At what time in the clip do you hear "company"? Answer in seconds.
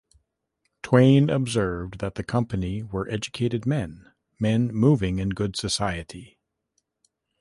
2.23-2.81